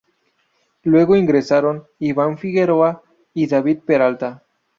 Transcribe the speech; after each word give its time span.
Luego 0.81 1.15
ingresaron: 1.15 1.85
Iván 1.99 2.39
Figueroa 2.39 3.03
y 3.35 3.45
David 3.45 3.81
Peralta. 3.85 4.43